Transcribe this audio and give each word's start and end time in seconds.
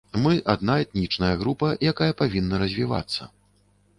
Мы 0.21 0.31
адна 0.53 0.77
этнічная 0.85 1.29
група, 1.41 1.69
якая 1.91 2.09
павінна 2.21 2.61
развівацца. 2.65 3.29